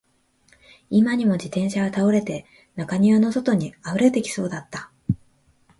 [0.89, 4.89] 今にも自転車は倒れて、中庭の外に溢れてきそうだった